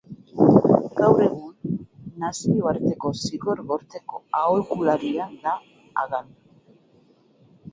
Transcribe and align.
Gaur 0.99 1.19
egun, 1.25 1.75
Nazioarteko 2.23 3.11
Zigor 3.27 3.61
Gorteko 3.73 4.23
aholkularia 4.41 5.29
da 5.45 5.55
Hagan. 6.03 6.33